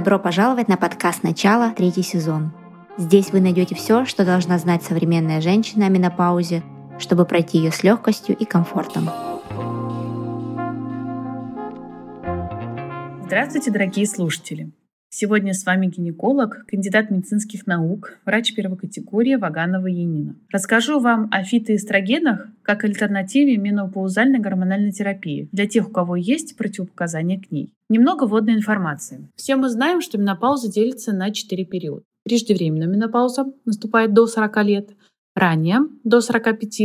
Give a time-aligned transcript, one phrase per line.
[0.00, 2.52] Добро пожаловать на подкаст «Начало», третий сезон.
[2.96, 6.62] Здесь вы найдете все, что должна знать современная женщина о менопаузе,
[6.98, 9.10] чтобы пройти ее с легкостью и комфортом.
[13.26, 14.72] Здравствуйте, дорогие слушатели!
[15.12, 20.36] Сегодня с вами гинеколог, кандидат медицинских наук, врач первой категории Ваганова Янина.
[20.52, 27.40] Расскажу вам о фитоэстрогенах как альтернативе менопаузальной гормональной терапии для тех, у кого есть противопоказания
[27.40, 27.74] к ней.
[27.88, 29.26] Немного вводной информации.
[29.34, 32.04] Все мы знаем, что менопауза делится на 4 периода.
[32.22, 34.90] Преждевременная менопауза наступает до 40 лет,
[35.34, 36.82] ранее до 45,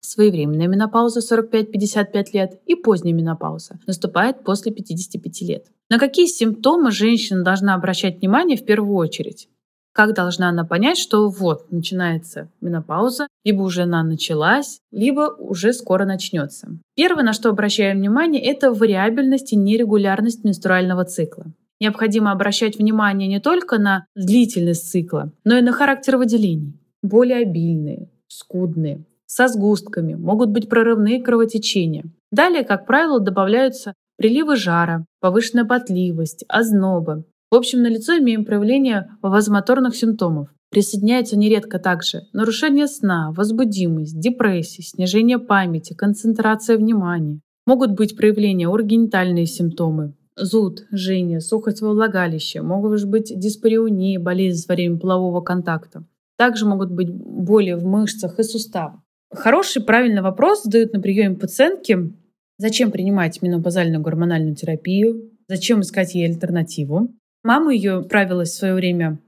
[0.00, 5.66] своевременная менопауза 45-55 лет и поздняя менопауза наступает после 55 лет.
[5.88, 9.48] На какие симптомы женщина должна обращать внимание в первую очередь?
[9.96, 16.04] Как должна она понять, что вот начинается менопауза, либо уже она началась, либо уже скоро
[16.04, 16.68] начнется.
[16.94, 21.46] Первое, на что обращаем внимание, это вариабельность и нерегулярность менструального цикла.
[21.80, 26.78] Необходимо обращать внимание не только на длительность цикла, но и на характер выделений.
[27.02, 29.04] Более обильные, скудные,
[29.36, 32.04] со сгустками, могут быть прорывные кровотечения.
[32.32, 37.24] Далее, как правило, добавляются приливы жара, повышенная потливость, ознобы.
[37.50, 40.48] В общем, на лицо имеем проявление вазомоторных симптомов.
[40.70, 47.40] Присоединяются нередко также нарушение сна, возбудимость, депрессия, снижение памяти, концентрация внимания.
[47.66, 54.74] Могут быть проявления ургенитальные симптомы, зуд, жжение, сухость во влагалище, могут быть диспареонии, болезнь во
[54.74, 56.06] время полового контакта.
[56.38, 59.00] Также могут быть боли в мышцах и суставах.
[59.30, 62.12] Хороший, правильный вопрос задают на приеме пациентки.
[62.58, 65.30] Зачем принимать менопаузальную гормональную терапию?
[65.48, 67.10] Зачем искать ей альтернативу?
[67.42, 69.18] Мама ее справилась в свое время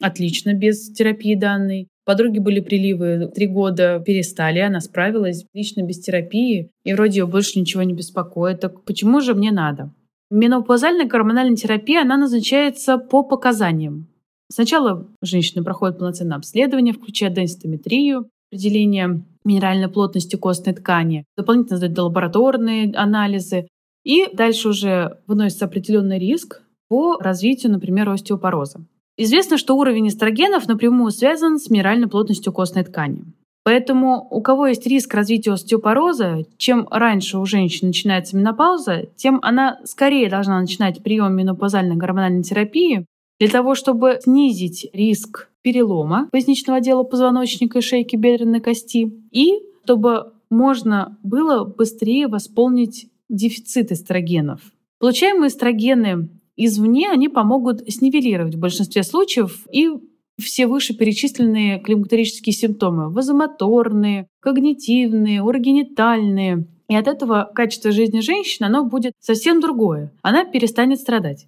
[0.00, 1.88] отлично без терапии данной.
[2.04, 7.60] Подруги были приливы, три года перестали, она справилась лично без терапии, и вроде ее больше
[7.60, 8.60] ничего не беспокоит.
[8.60, 9.92] Так почему же мне надо?
[10.30, 14.08] Менопаузальная гормональная терапия, она назначается по показаниям.
[14.50, 22.92] Сначала женщина проходит полноценное обследование, включая денситометрию, определение минеральной плотности костной ткани, дополнительно сдают лабораторные
[22.94, 23.66] анализы,
[24.04, 28.80] и дальше уже выносится определенный риск по развитию, например, остеопороза.
[29.16, 33.24] Известно, что уровень эстрогенов напрямую связан с минеральной плотностью костной ткани.
[33.64, 39.78] Поэтому у кого есть риск развития остеопороза, чем раньше у женщин начинается менопауза, тем она
[39.84, 43.04] скорее должна начинать прием менопаузальной гормональной терапии
[43.38, 50.32] для того, чтобы снизить риск перелома поясничного отдела позвоночника и шейки бедренной кости, и чтобы
[50.50, 54.60] можно было быстрее восполнить дефицит эстрогенов.
[54.98, 59.90] Получаемые эстрогены извне, они помогут снивелировать в большинстве случаев и
[60.38, 66.66] все вышеперечисленные климактерические симптомы– вазомоторные, когнитивные, урогенитальные.
[66.88, 70.12] И от этого качество жизни женщины оно будет совсем другое.
[70.22, 71.46] Она перестанет страдать.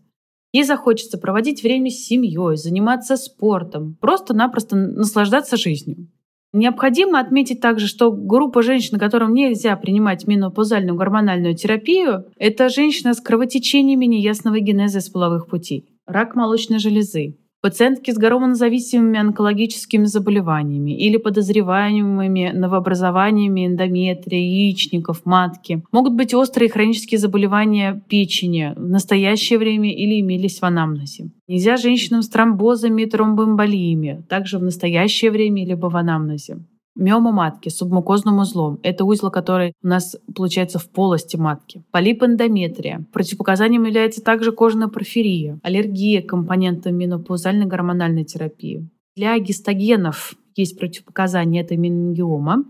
[0.52, 6.08] Ей захочется проводить время с семьей, заниматься спортом, просто-напросто наслаждаться жизнью.
[6.52, 13.20] Необходимо отметить также, что группа женщин, которым нельзя принимать менопаузальную гормональную терапию, это женщины с
[13.20, 21.18] кровотечениями неясного генеза из половых путей, рак молочной железы, Пациентки с гормонозависимыми онкологическими заболеваниями или
[21.18, 25.82] подозреваемыми новообразованиями эндометрия, яичников, матки.
[25.92, 31.32] Могут быть острые хронические заболевания печени в настоящее время или имелись в анамнезе.
[31.48, 36.60] Нельзя женщинам с тромбозами и тромбоэмболиями, также в настоящее время либо в анамнезе.
[37.00, 41.82] Миома матки субмукозным узлом– это узел, который у нас получается в полости матки.
[41.92, 43.06] Полип эндометрия.
[43.10, 48.86] Противопоказанием является также кожная порфирия, аллергия к компонентам менопаузальной гормональной терапии.
[49.16, 52.66] Для гистогенов есть противопоказания– это менингиома.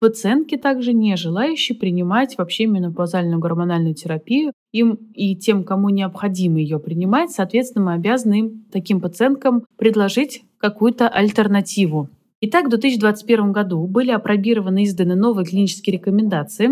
[0.00, 6.80] Пациентки также не желающие принимать вообще менопаузальную гормональную терапию, им и тем, кому необходимо ее
[6.80, 12.08] принимать, соответственно, мы обязаны им, таким пациенткам предложить какую-то альтернативу
[12.44, 16.70] Итак, в 2021 году были опробированы и изданы новые клинические рекомендации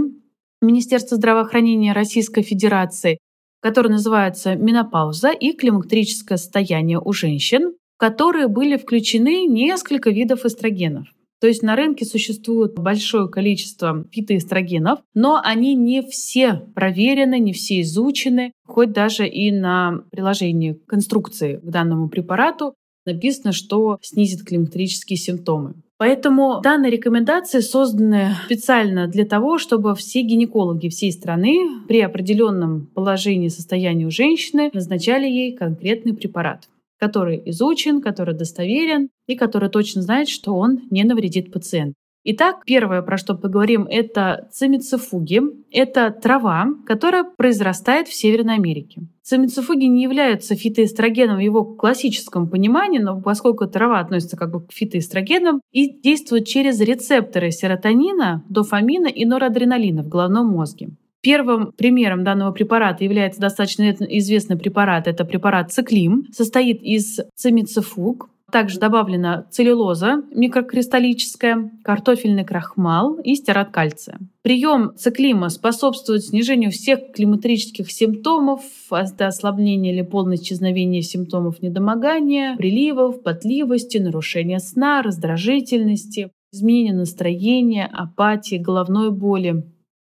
[0.60, 3.18] Министерства здравоохранения Российской Федерации,
[3.62, 11.06] которые называются «Менопауза и климактерическое состояние у женщин», в которые были включены несколько видов эстрогенов.
[11.40, 17.82] То есть на рынке существует большое количество фитоэстрогенов, но они не все проверены, не все
[17.82, 22.74] изучены, хоть даже и на приложении конструкции к данному препарату
[23.06, 25.74] написано, что снизит климактерические симптомы.
[26.00, 31.58] Поэтому данные рекомендации созданы специально для того, чтобы все гинекологи всей страны
[31.88, 39.36] при определенном положении состояния у женщины назначали ей конкретный препарат, который изучен, который достоверен и
[39.36, 41.99] который точно знает, что он не навредит пациенту.
[42.22, 45.40] Итак, первое, про что поговорим, это цимицифуги.
[45.72, 49.02] Это трава, которая произрастает в Северной Америке.
[49.22, 54.72] Цимицифуги не являются фитоэстрогеном в его классическом понимании, но поскольку трава относится как бы к
[54.72, 60.90] фитоэстрогенам и действует через рецепторы серотонина, дофамина и норадреналина в головном мозге.
[61.22, 65.06] Первым примером данного препарата является достаточно известный препарат.
[65.06, 66.24] Это препарат циклим.
[66.32, 74.18] Состоит из цимицифуг, также добавлена целлюлоза микрокристаллическая, картофельный крахмал и стират кальция.
[74.42, 83.22] Прием циклима способствует снижению всех климатерических симптомов, до ослабления или полного исчезновения симптомов недомогания, приливов,
[83.22, 89.64] потливости, нарушения сна, раздражительности, изменения настроения, апатии, головной боли.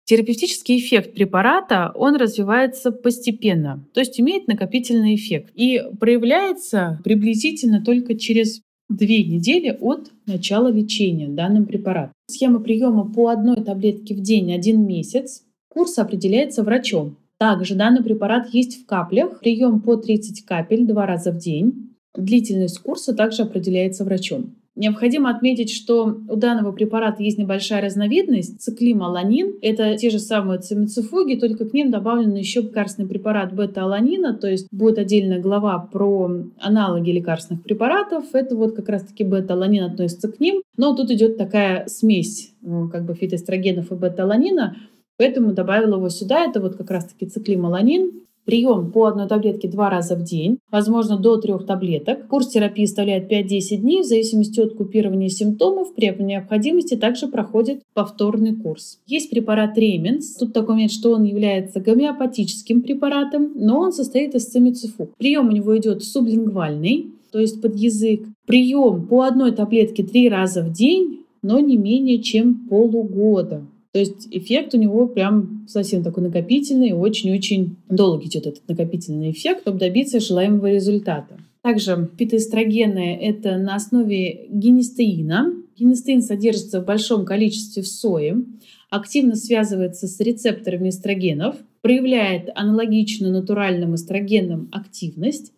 [0.07, 8.15] Терапевтический эффект препарата, он развивается постепенно, то есть имеет накопительный эффект и проявляется приблизительно только
[8.15, 8.61] через
[8.91, 12.13] две недели от начала лечения данным препаратом.
[12.31, 15.43] Схема приема по одной таблетке в день один месяц.
[15.69, 17.17] Курс определяется врачом.
[17.39, 19.41] Также данный препарат есть в каплях.
[19.41, 21.95] Прием по 30 капель два раза в день.
[22.15, 24.55] Длительность курса также определяется врачом.
[24.77, 29.55] Необходимо отметить, что у данного препарата есть небольшая разновидность циклималанин.
[29.63, 34.67] Это те же самые цимицифуги, только к ним добавлен еще лекарственный препарат бета-аланина, то есть
[34.73, 36.31] будет отдельная глава про
[36.61, 38.35] аналоги лекарственных препаратов.
[38.35, 40.63] Это вот как раз-таки бета-аланин относится к ним.
[40.77, 44.77] Но тут идет такая смесь ну, как бы фитоэстрогенов и бета-аланина,
[45.17, 46.45] Поэтому добавила его сюда.
[46.45, 48.23] Это вот как раз-таки циклималанин.
[48.45, 52.29] Прием по одной таблетке два раза в день, возможно, до трех таблеток.
[52.29, 54.03] Курс терапии составляет 5-10 дней.
[54.03, 58.99] В зависимости от купирования симптомов, при необходимости также проходит повторный курс.
[59.07, 60.37] Есть препарат Ременс.
[60.37, 65.17] Тут такой момент, что он является гомеопатическим препаратом, но он состоит из цимицифуг.
[65.17, 68.27] Прием у него идет сублингвальный, то есть под язык.
[68.47, 73.63] Прием по одной таблетке три раза в день, но не менее чем полугода.
[73.95, 79.61] То есть эффект у него прям совсем такой накопительный, очень-очень долго идет этот накопительный эффект,
[79.61, 81.39] чтобы добиться желаемого результата.
[81.63, 85.55] Также фитоэстрогены– это на основе гинистеина.
[85.79, 88.45] Гинистеин содержится в большом количестве в сое,
[88.91, 95.53] активно связывается с рецепторами эстрогенов, проявляет аналогичную натуральным эстрогенам активность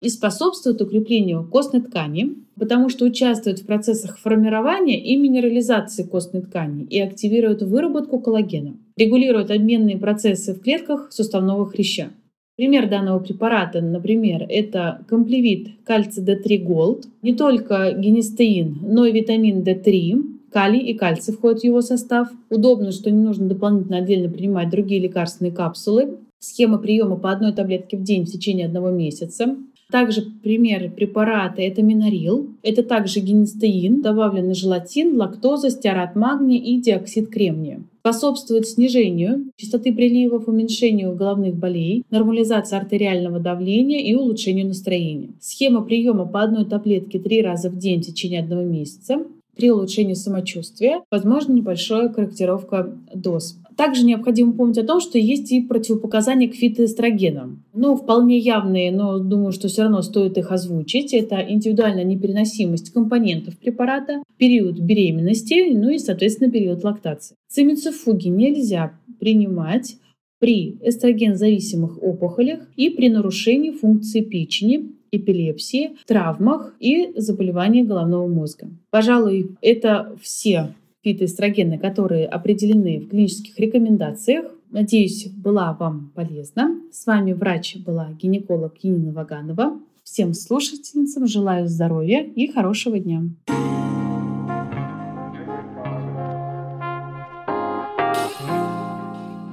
[0.00, 6.84] и способствует укреплению костной ткани, потому что участвует в процессах формирования и минерализации костной ткани
[6.84, 12.10] и активирует выработку коллагена, регулирует обменные процессы в клетках суставного хряща.
[12.56, 17.04] Пример данного препарата, например, это комплевит кальций D3 Gold.
[17.20, 22.28] Не только генистеин, но и витамин D3, калий и кальций входят в его состав.
[22.50, 26.18] Удобно, что не нужно дополнительно отдельно принимать другие лекарственные капсулы.
[26.38, 29.56] Схема приема по одной таблетке в день в течение одного месяца.
[29.90, 37.28] Также примеры препарата– это минорил, это также гинестеин, добавленный желатин, лактоза, стеарат магния и диоксид
[37.30, 37.82] кремния.
[38.00, 45.30] Способствует снижению частоты приливов, уменьшению головных болей, нормализации артериального давления и улучшению настроения.
[45.40, 49.24] Схема приема по одной таблетке три раза в день в течение одного месяца.
[49.56, 53.56] При улучшении самочувствия возможна небольшая корректировка доз.
[53.76, 57.64] Также необходимо помнить о том, что есть и противопоказания к фитоэстрогенам.
[57.72, 61.12] Ну, вполне явные, но думаю, что все равно стоит их озвучить.
[61.12, 67.36] Это индивидуальная непереносимость компонентов препарата, период беременности, ну и, соответственно, период лактации.
[67.48, 69.96] Цимицифуги нельзя принимать
[70.38, 78.68] при эстроген-зависимых опухолях и при нарушении функции печени, эпилепсии, травмах и заболевании головного мозга.
[78.90, 84.46] Пожалуй, это все фитоэстрогены, которые определены в клинических рекомендациях.
[84.70, 86.80] Надеюсь, была вам полезна.
[86.90, 89.78] С вами врач была гинеколог Енина Ваганова.
[90.02, 93.22] Всем слушательницам желаю здоровья и хорошего дня.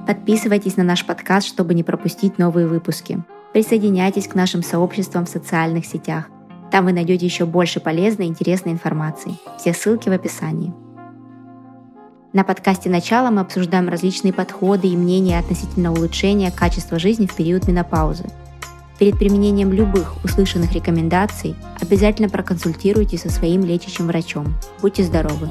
[0.06, 3.22] Подписывайтесь на наш подкаст, чтобы не пропустить новые выпуски.
[3.52, 6.28] Присоединяйтесь к нашим сообществам в социальных сетях.
[6.70, 9.32] Там вы найдете еще больше полезной и интересной информации.
[9.58, 10.72] Все ссылки в описании.
[12.32, 17.68] На подкасте «Начало» мы обсуждаем различные подходы и мнения относительно улучшения качества жизни в период
[17.68, 18.24] менопаузы.
[18.98, 24.54] Перед применением любых услышанных рекомендаций обязательно проконсультируйтесь со своим лечащим врачом.
[24.80, 25.50] Будьте здоровы!